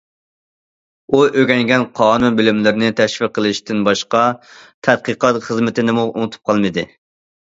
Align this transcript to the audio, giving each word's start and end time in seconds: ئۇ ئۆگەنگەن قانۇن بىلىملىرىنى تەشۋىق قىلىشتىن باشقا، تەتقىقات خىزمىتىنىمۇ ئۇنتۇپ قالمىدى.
ئۇ 1.11 1.19
ئۆگەنگەن 1.41 1.83
قانۇن 1.99 2.39
بىلىملىرىنى 2.39 2.89
تەشۋىق 3.01 3.35
قىلىشتىن 3.35 3.83
باشقا، 3.89 4.23
تەتقىقات 4.87 5.37
خىزمىتىنىمۇ 5.49 6.07
ئۇنتۇپ 6.15 6.51
قالمىدى. 6.51 6.87